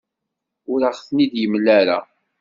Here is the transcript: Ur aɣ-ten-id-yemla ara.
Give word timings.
Ur 0.71 0.79
aɣ-ten-id-yemla 0.89 1.71
ara. 1.79 1.99